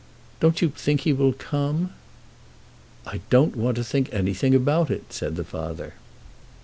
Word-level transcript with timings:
Don't 0.39 0.63
you 0.63 0.69
think 0.69 1.01
he 1.01 1.13
will 1.13 1.31
come?" 1.33 1.93
"I 3.05 3.21
don't 3.29 3.55
want 3.55 3.75
to 3.77 3.83
think 3.83 4.09
anything 4.11 4.55
about 4.55 4.89
it," 4.89 5.13
said 5.13 5.35
the 5.35 5.43
father. 5.43 5.93